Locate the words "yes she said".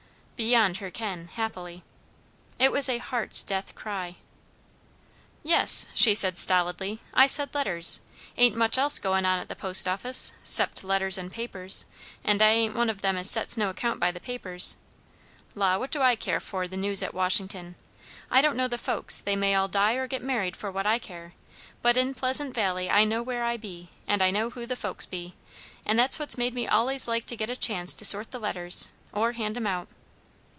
5.43-6.39